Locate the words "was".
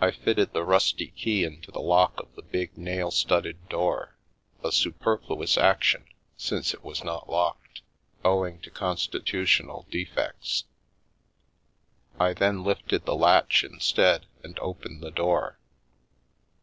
6.82-7.04